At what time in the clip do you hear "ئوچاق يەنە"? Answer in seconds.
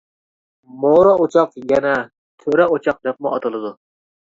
1.19-1.93